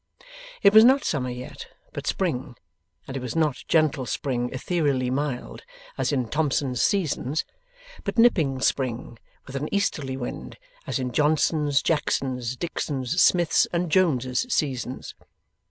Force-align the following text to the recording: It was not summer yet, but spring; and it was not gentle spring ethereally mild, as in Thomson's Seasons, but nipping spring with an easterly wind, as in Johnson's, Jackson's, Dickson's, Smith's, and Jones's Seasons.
It 0.63 0.73
was 0.73 0.83
not 0.83 1.03
summer 1.03 1.29
yet, 1.29 1.67
but 1.93 2.07
spring; 2.07 2.55
and 3.07 3.15
it 3.15 3.19
was 3.19 3.35
not 3.35 3.63
gentle 3.67 4.07
spring 4.07 4.49
ethereally 4.51 5.11
mild, 5.11 5.61
as 5.95 6.11
in 6.11 6.27
Thomson's 6.27 6.81
Seasons, 6.81 7.45
but 8.03 8.17
nipping 8.17 8.61
spring 8.61 9.19
with 9.45 9.55
an 9.55 9.71
easterly 9.71 10.17
wind, 10.17 10.57
as 10.87 10.97
in 10.97 11.11
Johnson's, 11.11 11.83
Jackson's, 11.83 12.55
Dickson's, 12.55 13.21
Smith's, 13.21 13.67
and 13.71 13.91
Jones's 13.91 14.47
Seasons. 14.51 15.13